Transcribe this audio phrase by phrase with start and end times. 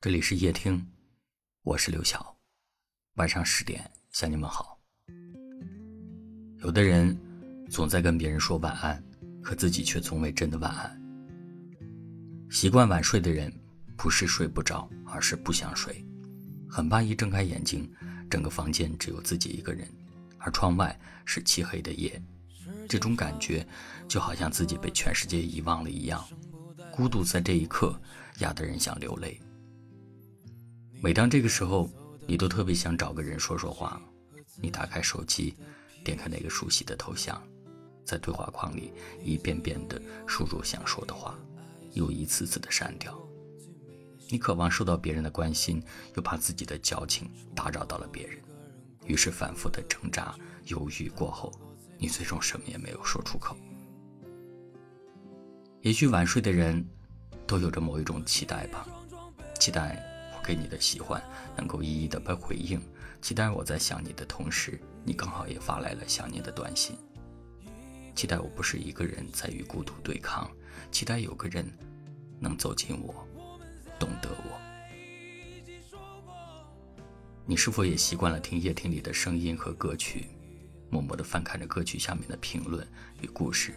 [0.00, 0.86] 这里是夜听，
[1.64, 2.38] 我是刘晓。
[3.14, 4.78] 晚上十点向你们好。
[6.58, 7.18] 有的人
[7.68, 9.02] 总在跟别人说晚安，
[9.42, 11.02] 可自己却从未真的晚安。
[12.48, 13.52] 习惯晚睡的人，
[13.96, 16.06] 不是睡不着，而是不想睡，
[16.70, 17.92] 很怕一睁开眼睛，
[18.30, 19.84] 整个房间只有自己一个人，
[20.38, 22.22] 而窗外是漆黑的夜。
[22.88, 23.66] 这种感觉
[24.06, 26.24] 就好像自己被全世界遗忘了一样，
[26.92, 28.00] 孤独在这一刻
[28.38, 29.40] 压得人想流泪。
[31.00, 31.88] 每当这个时候，
[32.26, 34.00] 你都特别想找个人说说话。
[34.60, 35.54] 你打开手机，
[36.04, 37.40] 点开那个熟悉的头像，
[38.04, 38.92] 在对话框里
[39.22, 41.38] 一遍遍地输入想说的话，
[41.92, 43.16] 又一次次地删掉。
[44.28, 45.80] 你渴望受到别人的关心，
[46.16, 48.36] 又怕自己的矫情打扰到了别人，
[49.06, 50.34] 于是反复的挣扎、
[50.64, 51.52] 犹豫过后，
[51.96, 53.56] 你最终什么也没有说出口。
[55.82, 56.84] 也许晚睡的人，
[57.46, 58.84] 都有着某一种期待吧，
[59.60, 60.04] 期待。
[60.48, 61.22] 给你的喜欢
[61.54, 62.80] 能够一一的被回应，
[63.20, 66.96] 期待我在想你的同时，你刚好也发来了想你的短信。
[68.14, 70.50] 期待我不是一个人在与孤独对抗，
[70.90, 71.70] 期待有个人
[72.40, 73.28] 能走进我，
[73.98, 74.58] 懂得我。
[77.44, 80.28] 你是否也习惯了听夜听里的声音和歌曲，
[80.88, 82.88] 默默的翻看着歌曲下面的评论
[83.20, 83.74] 与故事，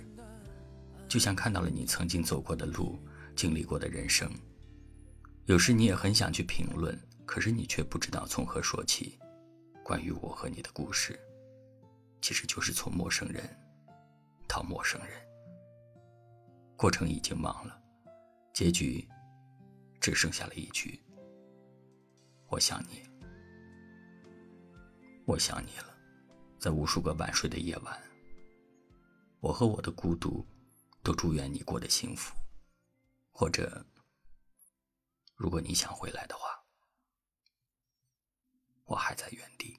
[1.10, 2.98] 就像看到了你曾经走过的路，
[3.36, 4.32] 经历过的人生。
[5.46, 9.20] 有时你也很想去评论，可是你却不知道从何说起。
[9.84, 11.20] 关于我和你的故事，
[12.22, 13.44] 其实就是从陌生人
[14.48, 15.10] 到陌生人，
[16.78, 17.82] 过程已经忘了，
[18.54, 19.06] 结局
[20.00, 21.02] 只剩下了一句：
[22.48, 23.02] 我想你，
[25.26, 25.88] 我想你了。
[26.60, 28.00] 在无数个晚睡的夜晚，
[29.40, 30.46] 我和我的孤独
[31.02, 32.36] 都祝愿你过得幸福，
[33.32, 33.84] 或者。
[35.42, 36.44] 如果你想回来的话，
[38.86, 39.76] 我还在原地。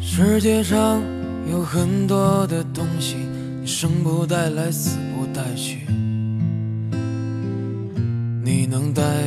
[0.00, 1.00] 世界上
[1.48, 3.14] 有很多的东西，
[3.60, 5.86] 你生不带来，死不带去。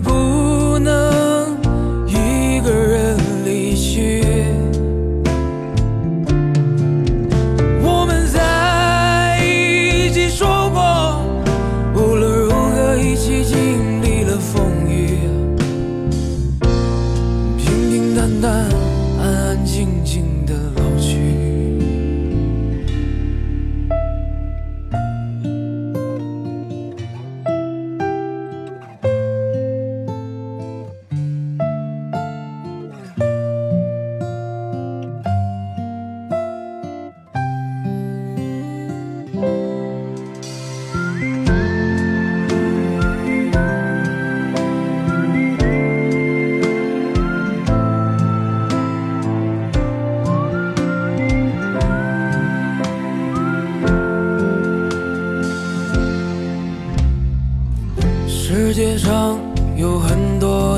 [0.00, 1.56] 不能
[2.06, 4.22] 一个人离去。
[7.82, 11.20] 我们在一起说过，
[11.94, 13.44] 无论如何一起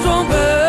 [0.00, 0.63] 装备。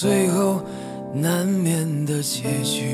[0.00, 0.62] 最后
[1.12, 2.86] 难免的结局。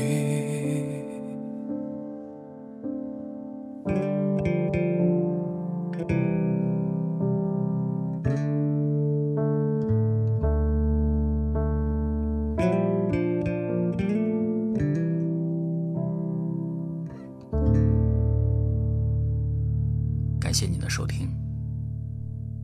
[20.37, 21.29] 感谢您的收听，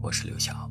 [0.01, 0.69] 我是刘晓。